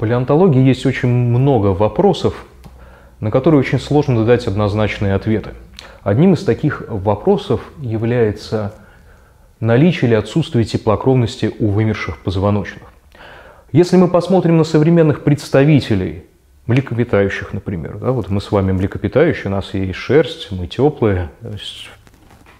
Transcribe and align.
палеонтологии 0.00 0.62
есть 0.62 0.86
очень 0.86 1.10
много 1.10 1.66
вопросов, 1.66 2.46
на 3.20 3.30
которые 3.30 3.60
очень 3.60 3.78
сложно 3.78 4.24
дать 4.24 4.46
однозначные 4.46 5.12
ответы. 5.12 5.50
Одним 6.02 6.32
из 6.32 6.42
таких 6.42 6.84
вопросов 6.88 7.60
является 7.78 8.74
наличие 9.60 10.08
или 10.08 10.14
отсутствие 10.14 10.64
теплокровности 10.64 11.54
у 11.58 11.66
вымерших 11.66 12.16
позвоночных. 12.22 12.84
Если 13.72 13.98
мы 13.98 14.08
посмотрим 14.08 14.56
на 14.56 14.64
современных 14.64 15.22
представителей 15.22 16.24
млекопитающих, 16.64 17.52
например, 17.52 17.98
да, 17.98 18.12
вот 18.12 18.30
мы 18.30 18.40
с 18.40 18.50
вами 18.50 18.72
млекопитающие, 18.72 19.48
у 19.48 19.50
нас 19.50 19.74
есть 19.74 19.98
шерсть, 19.98 20.50
мы 20.50 20.66
теплые, 20.66 21.28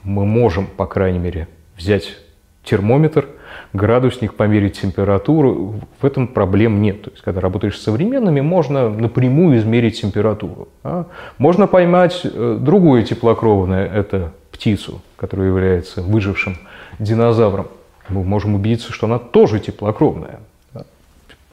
мы 0.03 0.27
можем, 0.27 0.67
по 0.67 0.85
крайней 0.85 1.19
мере, 1.19 1.49
взять 1.75 2.19
термометр, 2.65 3.29
градусник, 3.73 4.35
померить 4.35 4.81
температуру. 4.81 5.75
В 6.01 6.05
этом 6.05 6.29
проблем 6.29 6.83
нет. 6.83 7.03
То 7.03 7.11
есть, 7.11 7.23
когда 7.23 7.41
работаешь 7.41 7.79
с 7.79 7.83
современными, 7.83 8.41
можно 8.41 8.89
напрямую 8.89 9.59
измерить 9.59 10.01
температуру. 10.01 10.69
Да? 10.83 11.07
Можно 11.39 11.67
поймать 11.67 12.21
э, 12.25 12.59
другое 12.61 13.03
теплокровное, 13.03 13.87
это 13.87 14.33
птицу, 14.51 15.01
которая 15.17 15.49
является 15.49 16.03
выжившим 16.03 16.57
динозавром. 16.99 17.69
Мы 18.09 18.25
можем 18.25 18.55
убедиться, 18.55 18.93
что 18.93 19.07
она 19.07 19.19
тоже 19.19 19.61
теплокровная. 19.61 20.41
Да? 20.73 20.85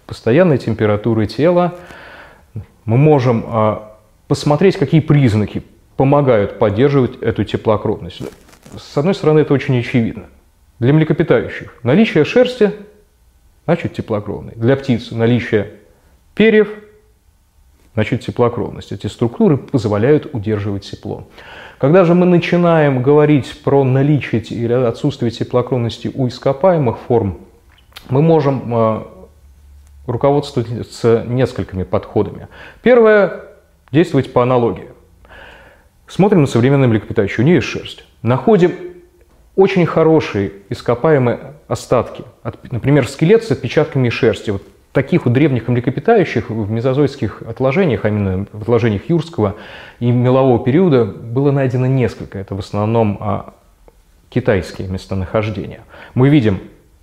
Постоянной 0.06 0.58
температуры 0.58 1.28
тела 1.28 1.76
мы 2.86 2.98
можем 2.98 3.46
а, 3.48 3.98
посмотреть, 4.28 4.78
какие 4.78 5.02
признаки 5.02 5.64
помогают 5.98 6.60
поддерживать 6.60 7.18
эту 7.22 7.44
теплокровность. 7.44 8.22
С 8.78 8.98
одной 8.98 9.14
стороны, 9.14 9.40
это 9.40 9.54
очень 9.54 9.78
очевидно. 9.80 10.26
Для 10.80 10.94
млекопитающих 10.94 11.74
наличие 11.84 12.24
шерсти 12.24 12.72
значит 13.66 13.94
теплокровный. 13.94 14.54
Для 14.56 14.76
птиц 14.76 15.12
наличие 15.12 15.74
перьев 16.36 16.70
значит 17.96 18.22
теплокровность. 18.22 18.92
Эти 18.92 19.08
структуры 19.08 19.58
позволяют 19.58 20.30
удерживать 20.34 20.90
тепло. 20.90 21.28
Когда 21.80 22.06
же 22.06 22.14
мы 22.14 22.28
начинаем 22.28 23.02
говорить 23.02 23.62
про 23.64 23.84
наличие 23.84 24.42
или 24.42 24.74
отсутствие 24.74 25.32
теплокровности 25.32 26.12
у 26.14 26.28
ископаемых 26.28 27.00
форм, 27.00 27.40
мы 28.10 28.22
можем 28.22 28.74
а, 28.74 29.28
руководствоваться 30.06 31.24
несколькими 31.28 31.84
подходами. 31.84 32.48
Первое– 32.84 33.46
действовать 33.92 34.32
по 34.32 34.44
аналогии. 34.44 34.90
Смотрим 36.06 36.42
на 36.42 36.48
современные 36.48 36.88
млекопитающие, 36.88 37.44
у 37.44 37.48
нее 37.48 37.56
есть 37.56 37.68
шерсть. 37.68 38.06
Находим 38.22 38.72
очень 39.58 39.88
хорошие 39.88 40.52
ископаемые 40.70 41.40
остатки. 41.68 42.24
Например, 42.72 43.08
скелет 43.08 43.44
с 43.44 43.52
отпечатками 43.52 44.08
шерсти. 44.10 44.52
Вот 44.52 44.62
таких 44.94 45.26
у 45.26 45.30
древних 45.30 45.68
млекопитающих 45.68 46.50
в 46.50 46.70
мезозойских 46.70 47.42
отложениях, 47.42 48.06
а 48.06 48.10
именно 48.10 48.46
в 48.54 48.62
отложениях 48.62 49.10
юрского 49.10 49.56
и 50.00 50.12
мелового 50.12 50.64
периода, 50.64 51.06
было 51.06 51.52
найдено 51.52 51.88
несколько. 51.88 52.38
Это 52.38 52.54
в 52.54 52.60
основном 52.60 53.18
а, 53.20 53.54
китайские 54.30 54.88
местонахождения. 54.90 55.82
Мы 56.14 56.30
видим 56.30 56.60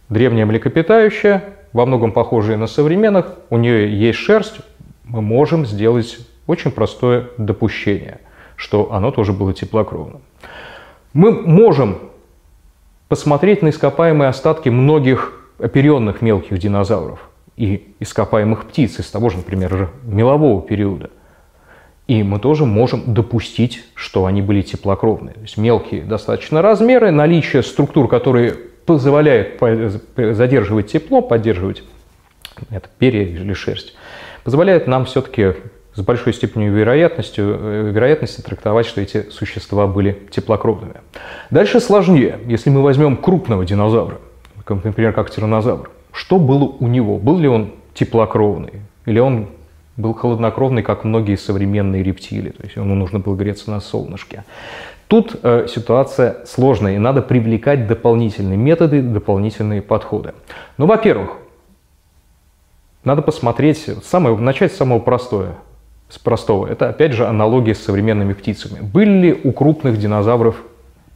древнее 0.09 0.45
млекопитающее, 0.45 1.43
во 1.73 1.87
многом 1.87 2.13
похожее 2.13 2.57
на 2.57 2.69
современных, 2.69 3.35
у 3.51 3.57
нее 3.57 3.99
есть 3.99 4.21
шерсть, 4.21 4.61
мы 5.03 5.23
можем 5.23 5.67
сделать 5.67 6.19
очень 6.47 6.71
простое 6.71 7.31
допущение, 7.37 8.21
что 8.55 8.93
оно 8.93 9.11
тоже 9.11 9.33
было 9.33 9.53
теплокровным. 9.53 10.21
Мы 11.15 11.33
можем 11.33 11.99
посмотреть 13.15 13.63
на 13.63 13.69
ископаемые 13.69 14.29
остатки 14.29 14.71
многих 14.71 15.41
оперенных 15.61 16.21
мелких 16.21 16.59
динозавров 16.59 17.21
и 17.57 17.95
ископаемых 18.01 18.65
птиц 18.65 18.99
из 18.99 19.09
того 19.09 19.31
же, 19.31 19.37
например, 19.37 19.91
мелового 20.03 20.61
периода. 20.61 21.11
И 22.09 22.25
мы 22.25 22.41
тоже 22.41 22.67
можем 22.67 23.15
допустить, 23.15 23.85
что 23.95 24.27
они 24.27 24.43
были 24.43 24.63
теплокровные. 24.63 25.35
То 25.35 25.43
есть 25.43 25.57
мелкие 25.57 26.03
достаточно 26.03 26.61
размеры, 26.61 27.13
наличие 27.13 27.63
структур, 27.63 28.09
которые 28.09 28.57
позволяют 28.85 29.61
задерживать 30.17 30.89
тепло, 30.91 31.23
поддерживать 31.23 31.85
это 32.69 32.89
перья 32.99 33.23
или 33.23 33.53
шерсть, 33.53 33.95
позволяет 34.43 34.89
нам 34.89 35.05
все-таки 35.05 35.53
с 35.95 36.01
большой 36.01 36.33
степенью 36.35 36.73
вероятностью, 36.73 37.59
э, 37.61 37.91
вероятности 37.93 38.41
трактовать, 38.41 38.87
что 38.87 39.01
эти 39.01 39.31
существа 39.31 39.87
были 39.87 40.19
теплокровными. 40.31 40.95
Дальше 41.51 41.81
сложнее. 41.81 42.39
Если 42.47 42.71
мы 42.71 42.83
возьмем 42.83 43.17
крупного 43.17 43.65
динозавра, 43.65 44.19
например, 44.69 45.13
как 45.13 45.31
тиранозавр, 45.31 45.91
что 46.13 46.39
было 46.39 46.65
у 46.65 46.87
него? 46.87 47.19
Был 47.19 47.39
ли 47.39 47.49
он 47.49 47.73
теплокровный? 47.95 48.83
Или 49.07 49.21
он 49.21 49.49
был 49.97 50.15
холоднокровный, 50.15 50.83
как 50.83 51.05
многие 51.05 51.37
современные 51.37 52.03
рептилии? 52.03 52.51
То 52.51 52.65
есть 52.65 52.77
ему 52.77 52.95
нужно 52.95 53.21
было 53.21 53.37
греться 53.37 53.71
на 53.71 53.81
солнышке. 53.81 54.45
Тут 55.07 55.37
э, 55.43 55.67
ситуация 55.69 56.45
сложная, 56.47 56.97
и 56.97 56.99
надо 56.99 57.23
привлекать 57.23 57.87
дополнительные 57.87 58.57
методы, 58.57 59.03
дополнительные 59.03 59.83
подходы. 59.83 60.33
Ну, 60.79 60.87
во-первых, 60.87 61.37
надо 63.05 63.23
посмотреть, 63.23 63.87
самое, 64.03 64.37
начать 64.37 64.73
с 64.73 64.77
самого 64.77 64.99
простого 64.99 65.57
с 66.09 66.19
простого. 66.19 66.67
Это, 66.67 66.89
опять 66.89 67.13
же, 67.13 67.27
аналогия 67.27 67.75
с 67.75 67.83
современными 67.83 68.33
птицами. 68.33 68.81
Были 68.81 69.11
ли 69.11 69.41
у 69.45 69.53
крупных 69.53 69.99
динозавров 69.99 70.63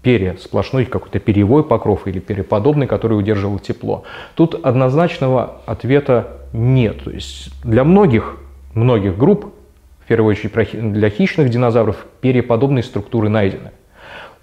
перья, 0.03 0.37
сплошной 0.41 0.85
какой-то 0.85 1.19
перьевой 1.19 1.65
покров 1.65 2.07
или 2.07 2.19
переподобный, 2.19 2.87
который 2.87 3.19
удерживал 3.19 3.59
тепло? 3.59 4.05
Тут 4.35 4.55
однозначного 4.65 5.61
ответа 5.67 6.39
нет. 6.53 7.05
То 7.05 7.11
есть 7.11 7.51
для 7.63 7.85
многих, 7.85 8.39
многих 8.75 9.17
групп, 9.17 9.55
в 10.01 10.07
первую 10.09 10.33
очередь 10.33 10.93
для 10.93 11.11
хищных 11.11 11.51
динозавров, 11.51 12.07
переподобные 12.21 12.83
структуры 12.83 13.29
найдены. 13.29 13.73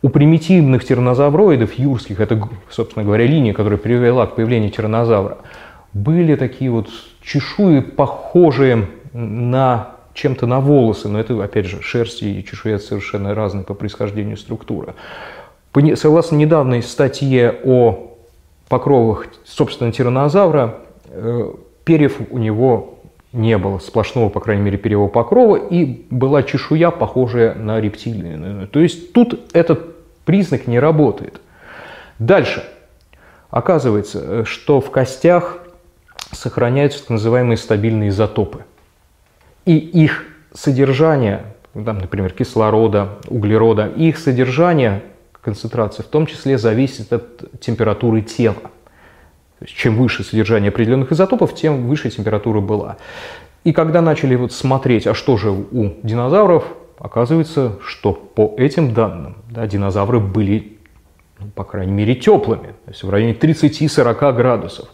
У 0.01 0.09
примитивных 0.09 0.85
тиранозавроидов 0.85 1.73
юрских, 1.73 2.19
это, 2.19 2.47
собственно 2.69 3.03
говоря, 3.03 3.25
линия, 3.25 3.53
которая 3.53 3.79
привела 3.79 4.27
к 4.27 4.35
появлению 4.35 4.69
тиранозавра, 4.69 5.39
были 5.93 6.35
такие 6.35 6.69
вот 6.69 6.89
чешуи, 7.23 7.79
похожие 7.79 8.87
на 9.13 9.94
чем-то 10.15 10.47
на 10.47 10.61
волосы, 10.61 11.09
но 11.09 11.19
это, 11.19 11.41
опять 11.43 11.65
же, 11.65 11.81
шерсть 11.81 12.23
и 12.23 12.43
чешуя 12.43 12.79
совершенно 12.79 13.35
разные 13.35 13.63
по 13.63 13.73
происхождению 13.75 14.37
структуры. 14.37 14.95
Согласно 15.95 16.37
недавней 16.37 16.81
статье 16.81 17.59
о 17.63 18.15
покровах, 18.69 19.27
собственно, 19.43 19.91
тиранозавра, 19.91 20.79
э, 21.09 21.51
перьев 21.83 22.17
у 22.29 22.37
него 22.37 22.99
не 23.33 23.57
было, 23.57 23.79
сплошного, 23.79 24.29
по 24.29 24.39
крайней 24.39 24.63
мере, 24.63 24.77
перьевого 24.77 25.09
покрова, 25.09 25.57
и 25.57 26.05
была 26.09 26.43
чешуя, 26.43 26.91
похожая 26.91 27.53
на 27.53 27.81
рептильную. 27.81 28.69
То 28.69 28.79
есть 28.79 29.11
тут 29.11 29.53
этот 29.53 29.97
признак 30.23 30.65
не 30.65 30.79
работает. 30.79 31.41
Дальше. 32.19 32.63
Оказывается, 33.49 34.21
э, 34.23 34.43
что 34.45 34.79
в 34.79 34.89
костях 34.91 35.59
сохраняются 36.31 37.01
так 37.01 37.09
называемые 37.09 37.57
стабильные 37.57 38.09
изотопы– 38.09 38.63
и 39.65 39.77
их 39.77 40.25
содержание, 40.53 41.43
там, 41.73 41.99
например, 41.99 42.31
кислорода, 42.31 43.19
углерода, 43.27 43.87
их 43.87 44.17
содержание, 44.17 45.01
концентрация 45.41 46.03
в 46.03 46.07
том 46.07 46.25
числе 46.25 46.57
зависит 46.57 47.11
от 47.11 47.59
температуры 47.59 48.21
тела. 48.21 48.55
То 49.59 49.65
есть, 49.65 49.75
чем 49.75 49.95
выше 49.95 50.23
содержание 50.23 50.69
определенных 50.69 51.11
изотопов, 51.11 51.55
тем 51.55 51.87
выше 51.87 52.09
температура 52.09 52.61
была. 52.61 52.97
И 53.63 53.73
когда 53.73 54.01
начали 54.01 54.35
вот 54.35 54.51
смотреть, 54.51 55.07
а 55.07 55.13
что 55.13 55.37
же 55.37 55.49
у 55.51 55.93
динозавров, 56.03 56.65
оказывается, 56.99 57.79
что 57.85 58.13
по 58.13 58.53
этим 58.57 58.93
данным 58.93 59.37
да, 59.49 59.65
динозавры 59.65 60.19
были, 60.19 60.77
ну, 61.39 61.47
по 61.47 61.63
крайней 61.63 61.93
мере, 61.93 62.15
теплыми, 62.15 62.75
то 62.85 62.91
есть 62.91 63.03
в 63.03 63.09
районе 63.09 63.33
30-40 63.33 64.33
градусов. 64.33 64.89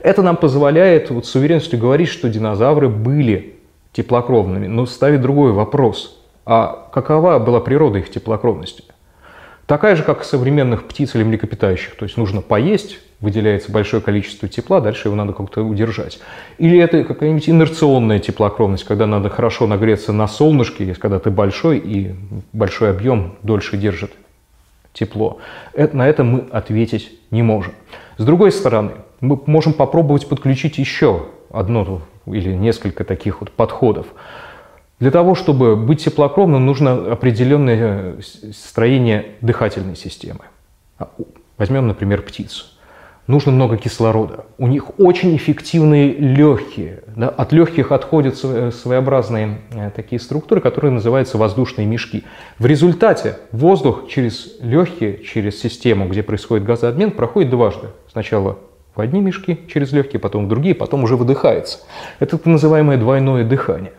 Это 0.00 0.22
нам 0.22 0.36
позволяет 0.36 1.10
вот 1.10 1.26
с 1.26 1.34
уверенностью 1.34 1.78
говорить, 1.78 2.08
что 2.08 2.28
динозавры 2.28 2.88
были 2.88 3.55
теплокровными, 3.96 4.66
но 4.66 4.84
ставит 4.84 5.22
другой 5.22 5.52
вопрос. 5.52 6.22
А 6.44 6.88
какова 6.92 7.38
была 7.38 7.60
природа 7.60 7.98
их 7.98 8.10
теплокровности? 8.10 8.84
Такая 9.66 9.96
же, 9.96 10.04
как 10.04 10.22
современных 10.22 10.84
птиц 10.84 11.14
или 11.14 11.24
млекопитающих. 11.24 11.96
То 11.96 12.04
есть 12.04 12.16
нужно 12.16 12.40
поесть, 12.40 12.98
выделяется 13.20 13.72
большое 13.72 14.00
количество 14.00 14.48
тепла, 14.48 14.80
дальше 14.80 15.08
его 15.08 15.16
надо 15.16 15.32
как-то 15.32 15.62
удержать. 15.62 16.20
Или 16.58 16.78
это 16.78 17.02
какая-нибудь 17.02 17.48
инерционная 17.48 18.20
теплокровность, 18.20 18.84
когда 18.84 19.06
надо 19.06 19.30
хорошо 19.30 19.66
нагреться 19.66 20.12
на 20.12 20.28
солнышке, 20.28 20.94
когда 20.94 21.18
ты 21.18 21.30
большой 21.30 21.78
и 21.78 22.14
большой 22.52 22.90
объем 22.90 23.36
дольше 23.42 23.76
держит 23.76 24.12
тепло. 24.92 25.38
Это, 25.72 25.96
на 25.96 26.06
это 26.06 26.22
мы 26.22 26.46
ответить 26.52 27.18
не 27.30 27.42
можем. 27.42 27.72
С 28.18 28.24
другой 28.24 28.52
стороны, 28.52 28.92
мы 29.20 29.40
можем 29.46 29.72
попробовать 29.72 30.28
подключить 30.28 30.78
еще 30.78 31.26
одно 31.50 32.02
или 32.26 32.52
несколько 32.52 33.04
таких 33.04 33.40
вот 33.40 33.50
подходов. 33.50 34.06
Для 34.98 35.10
того, 35.10 35.34
чтобы 35.34 35.76
быть 35.76 36.04
теплокровным, 36.04 36.64
нужно 36.64 37.12
определенное 37.12 38.16
строение 38.52 39.26
дыхательной 39.42 39.94
системы. 39.94 40.40
А, 40.98 41.10
возьмем, 41.58 41.86
например, 41.86 42.22
птицу. 42.22 42.64
нужно 43.26 43.52
много 43.52 43.76
кислорода. 43.76 44.46
У 44.56 44.68
них 44.68 44.98
очень 44.98 45.36
эффективные 45.36 46.12
легкие. 46.14 47.02
Да? 47.14 47.28
От 47.28 47.52
легких 47.52 47.92
отходят 47.92 48.36
своеобразные 48.36 49.58
э, 49.72 49.90
такие 49.90 50.18
структуры, 50.18 50.62
которые 50.62 50.92
называются 50.92 51.36
воздушные 51.36 51.86
мешки. 51.86 52.24
В 52.58 52.64
результате 52.64 53.38
воздух 53.52 54.08
через 54.08 54.58
легкие, 54.62 55.22
через 55.22 55.60
систему, 55.60 56.08
где 56.08 56.22
происходит 56.22 56.64
газообмен, 56.64 57.10
проходит 57.10 57.50
дважды. 57.50 57.88
Сначала 58.10 58.58
в 58.96 59.00
одни 59.00 59.20
мешки 59.20 59.60
через 59.68 59.92
легкие, 59.92 60.18
потом 60.18 60.46
в 60.46 60.48
другие, 60.48 60.74
потом 60.74 61.04
уже 61.04 61.16
выдыхается. 61.16 61.80
Это 62.18 62.38
так 62.38 62.46
называемое 62.46 62.96
двойное 62.96 63.44
дыхание. 63.44 63.92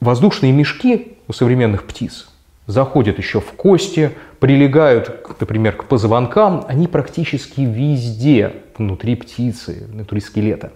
Воздушные 0.00 0.52
мешки 0.52 1.18
у 1.26 1.32
современных 1.32 1.84
птиц 1.84 2.28
заходят 2.66 3.18
еще 3.18 3.40
в 3.40 3.52
кости, 3.52 4.12
прилегают, 4.40 5.36
например, 5.40 5.76
к 5.76 5.84
позвонкам, 5.84 6.64
они 6.68 6.86
практически 6.86 7.60
везде 7.62 8.52
внутри 8.76 9.16
птицы, 9.16 9.86
внутри 9.88 10.20
скелета. 10.20 10.72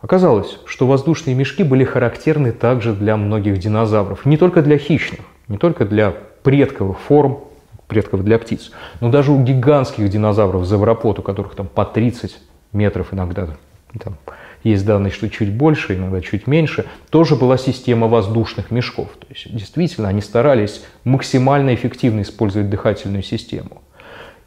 Оказалось, 0.00 0.58
что 0.66 0.86
воздушные 0.86 1.34
мешки 1.34 1.62
были 1.62 1.84
характерны 1.84 2.52
также 2.52 2.94
для 2.94 3.16
многих 3.16 3.58
динозавров, 3.58 4.24
не 4.24 4.36
только 4.36 4.62
для 4.62 4.78
хищных, 4.78 5.20
не 5.48 5.58
только 5.58 5.84
для 5.84 6.14
предковых 6.42 6.98
форм, 6.98 7.40
предков 7.88 8.24
для 8.24 8.38
птиц, 8.38 8.72
но 9.00 9.10
даже 9.10 9.32
у 9.32 9.42
гигантских 9.42 10.08
динозавров, 10.08 10.64
завропод, 10.64 11.18
у 11.18 11.22
которых 11.22 11.54
там 11.54 11.66
по 11.66 11.84
30 11.84 12.36
метров 12.72 13.12
иногда, 13.12 13.48
там, 13.98 14.16
есть 14.62 14.84
данные, 14.84 15.12
что 15.12 15.28
чуть 15.30 15.52
больше, 15.52 15.94
иногда 15.94 16.20
чуть 16.20 16.46
меньше, 16.46 16.86
тоже 17.10 17.36
была 17.36 17.56
система 17.56 18.08
воздушных 18.08 18.70
мешков. 18.70 19.08
То 19.20 19.26
есть 19.30 19.54
действительно 19.54 20.08
они 20.08 20.20
старались 20.20 20.84
максимально 21.04 21.74
эффективно 21.74 22.22
использовать 22.22 22.68
дыхательную 22.68 23.22
систему. 23.22 23.82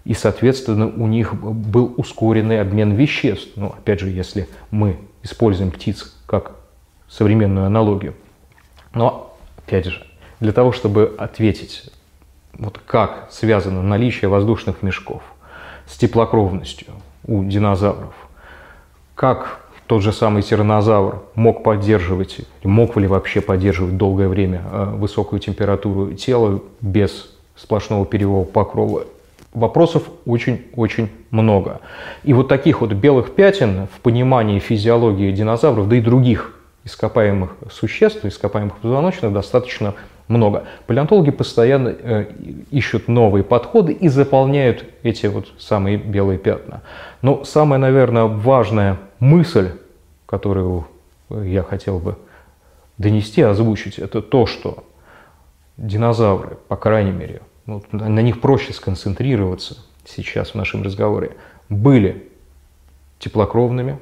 И, 0.04 0.13
соответственно, 0.13 0.88
у 0.88 1.07
них 1.07 1.33
был 1.36 1.94
ускоренный 1.98 2.62
обмен 2.62 2.94
веществ. 2.94 3.51
Ну, 3.56 3.68
опять 3.68 4.00
же, 4.00 4.10
если 4.10 4.48
мы 4.71 4.98
используем 5.24 5.71
птиц 5.71 6.13
как 6.25 6.54
современную 7.07 7.66
аналогию. 7.66 8.16
Но, 8.94 9.38
опять 9.57 9.86
же, 9.86 10.06
для 10.39 10.51
того, 10.51 10.71
чтобы 10.71 11.16
ответить, 11.18 11.92
вот 12.54 12.80
как 12.86 13.27
связано 13.31 13.81
наличие 13.81 14.30
воздушных 14.30 14.81
мешков 14.83 15.21
с 15.88 15.98
теплокровностью 15.98 16.88
у 17.29 17.43
динозавров, 17.43 18.13
как 19.13 19.61
тот 19.85 20.01
же 20.01 20.11
самый 20.11 20.41
тиранозавр 20.41 21.21
мог 21.35 21.63
поддерживать, 21.63 22.41
мог 22.63 22.97
ли 22.97 23.07
вообще 23.07 23.39
поддерживать 23.39 23.97
долгое 23.97 24.27
время 24.27 24.63
э, 24.71 24.93
высокую 24.95 25.39
температуру 25.39 26.13
тела 26.13 26.61
без 26.81 27.31
сплошного 27.55 28.05
перьевого 28.05 28.45
покрова. 28.45 29.03
Вопросов 29.53 30.03
очень-очень 30.25 31.09
много. 31.31 31.81
И 32.23 32.33
вот 32.33 32.47
таких 32.47 32.81
вот 32.81 32.93
белых 32.93 33.33
пятен 33.33 33.87
в 33.87 33.99
понимании 34.01 34.59
физиологии 34.59 35.31
динозавров, 35.31 35.87
да 35.87 35.97
и 35.97 36.01
других 36.01 36.55
ископаемых 36.83 37.55
существ, 37.71 38.25
ископаемых 38.25 38.77
позвоночных 38.77 39.33
достаточно 39.33 39.93
много. 40.29 40.65
Палеонтологи 40.87 41.31
постоянно 41.31 41.89
э, 41.89 42.25
ищут 42.71 43.07
новые 43.07 43.43
подходы 43.43 43.91
и 43.91 44.07
заполняют 44.07 44.85
эти 45.03 45.25
вот 45.25 45.51
самые 45.57 45.97
белые 45.97 46.37
пятна. 46.37 46.81
Но 47.21 47.43
самая, 47.43 47.79
наверное, 47.79 48.25
важная 48.25 48.97
мысль, 49.19 49.71
которую 50.25 50.87
я 51.29 51.63
хотел 51.63 51.99
бы 51.99 52.15
донести, 52.97 53.41
озвучить, 53.41 53.97
это 53.97 54.21
то, 54.21 54.45
что 54.45 54.83
динозавры, 55.77 56.57
по 56.67 56.75
крайней 56.75 57.11
мере, 57.11 57.41
ну, 57.65 57.83
на 57.91 58.21
них 58.21 58.39
проще 58.39 58.73
сконцентрироваться 58.73 59.77
сейчас 60.05 60.51
в 60.51 60.55
нашем 60.55 60.83
разговоре, 60.83 61.31
были 61.69 62.27
теплокровными. 63.17 63.99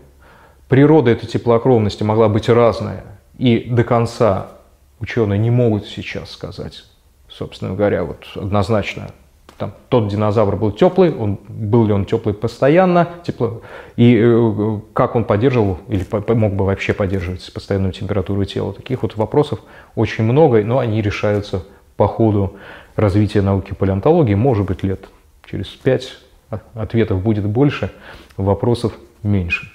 Природа 0.67 1.11
этой 1.11 1.27
теплокровности 1.27 2.03
могла 2.03 2.27
быть 2.27 2.49
разная, 2.49 3.03
и 3.37 3.59
до 3.69 3.83
конца 3.83 4.56
ученые 4.99 5.39
не 5.39 5.51
могут 5.51 5.85
сейчас 5.85 6.31
сказать, 6.31 6.85
собственно 7.29 7.75
говоря, 7.75 8.03
вот 8.03 8.25
однозначно, 8.35 9.11
там, 9.57 9.73
тот 9.89 10.07
динозавр 10.07 10.55
был 10.55 10.71
теплый, 10.71 11.13
он, 11.13 11.39
был 11.47 11.85
ли 11.85 11.93
он 11.93 12.05
теплый 12.05 12.35
постоянно, 12.35 13.09
тепло, 13.23 13.61
и 13.95 14.15
э, 14.21 14.79
как 14.93 15.15
он 15.15 15.25
поддерживал 15.25 15.79
или 15.87 16.05
мог 16.35 16.53
бы 16.53 16.65
вообще 16.65 16.93
поддерживать 16.93 17.51
постоянную 17.51 17.91
температуру 17.91 18.45
тела. 18.45 18.73
Таких 18.73 19.01
вот 19.01 19.15
вопросов 19.15 19.59
очень 19.95 20.23
много, 20.23 20.63
но 20.63 20.77
они 20.77 21.01
решаются 21.01 21.63
по 21.95 22.07
ходу 22.07 22.57
развития 22.95 23.41
науки 23.41 23.73
палеонтологии. 23.73 24.35
Может 24.35 24.65
быть, 24.67 24.83
лет 24.83 25.05
через 25.49 25.67
пять 25.67 26.19
ответов 26.75 27.21
будет 27.23 27.45
больше, 27.45 27.91
вопросов 28.37 28.93
меньше. 29.23 29.71